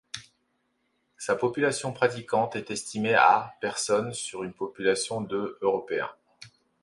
[1.19, 6.09] Sa population pratiquante est estimée à personnes sur une population de Européens.